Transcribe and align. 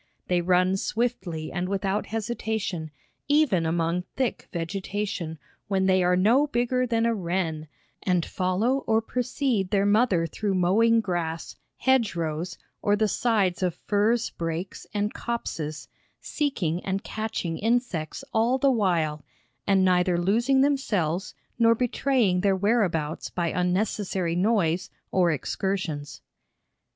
They 0.29 0.41
run 0.41 0.77
swiftly 0.77 1.51
and 1.51 1.69
without 1.69 2.07
hesitation, 2.07 2.89
even 3.27 3.67
among 3.67 4.01
thick 4.15 4.49
vegetation, 4.51 5.37
when 5.67 5.85
they 5.85 6.01
are 6.03 6.15
no 6.15 6.47
bigger 6.47 6.87
than 6.87 7.05
a 7.05 7.13
wren, 7.13 7.67
and 8.01 8.25
follow 8.25 8.77
or 8.87 8.99
precede 8.99 9.69
their 9.69 9.85
mother 9.85 10.25
through 10.25 10.55
mowing 10.55 11.01
grass, 11.01 11.55
hedgerows, 11.77 12.57
or 12.81 12.95
the 12.95 13.07
sides 13.07 13.61
of 13.61 13.75
furze 13.75 14.31
breaks 14.31 14.87
and 14.91 15.13
copses, 15.13 15.87
seeking 16.19 16.83
and 16.83 17.03
catching 17.03 17.59
insects 17.59 18.23
all 18.33 18.57
the 18.57 18.71
while, 18.71 19.23
and 19.67 19.85
neither 19.85 20.17
losing 20.17 20.61
themselves 20.61 21.35
nor 21.59 21.75
betraying 21.75 22.41
their 22.41 22.55
whereabouts 22.55 23.29
by 23.29 23.49
unnecessary 23.49 24.35
noise 24.35 24.89
or 25.11 25.29
excursions. 25.31 26.21